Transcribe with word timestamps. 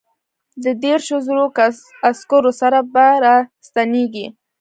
د 0.63 0.65
دیرشو 0.81 1.17
زرو 1.27 1.45
عسکرو 2.09 2.51
سره 2.61 2.79
به 2.93 3.07
را 3.23 3.35
ستنېږي. 3.67 4.25